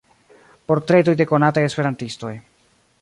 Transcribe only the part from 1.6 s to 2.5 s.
Esperantistoj.